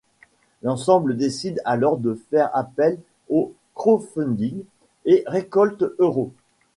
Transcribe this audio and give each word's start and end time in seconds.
L'ensemble 0.63 1.15
décide 1.15 1.61
alors 1.63 1.97
de 1.97 2.15
faire 2.31 2.49
appel 2.55 2.97
au 3.29 3.53
crowdfunding 3.75 4.63
et 5.05 5.23
récolte 5.27 5.85
euros. 5.99 6.31